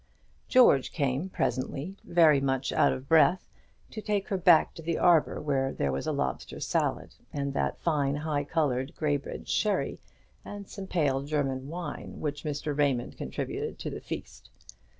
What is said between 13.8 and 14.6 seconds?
the feast.